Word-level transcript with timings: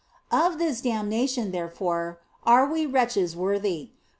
Of 0.31 0.57
this 0.57 0.81
damnation, 0.81 1.51
therefore, 1.51 2.17
are 2.43 2.65
we 2.65 2.87
wretches 2.87 3.35
worthy. 3.35 3.91